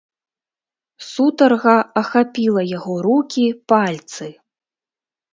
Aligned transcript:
Сутарга 1.09 1.73
ахапіла 2.01 2.61
яго 2.77 2.95
рукі, 3.07 3.43
пальцы. 3.75 4.25